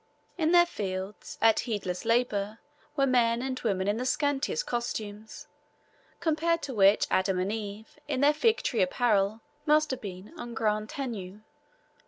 [0.35, 2.57] In their fields, at heedless labor,
[2.95, 5.45] were men and women in the scantiest costumes,
[6.19, 10.55] compared to which Adam and Eve, in their fig tree apparel, must have been en
[10.55, 11.41] grande tenue.